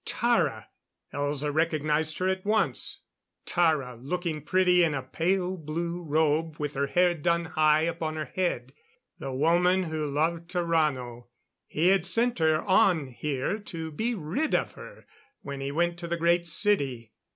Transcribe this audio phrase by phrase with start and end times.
[0.03, 0.67] Tara!
[1.13, 3.01] Elza recognized her at once.
[3.45, 8.15] Tara, looking very pretty in a pale blue robe, with her hair done high upon
[8.15, 8.73] her head.
[9.19, 11.27] The woman who loved Tarrano;
[11.67, 15.05] he had sent her on here to be rid of her,
[15.43, 17.13] when he went to the Great City.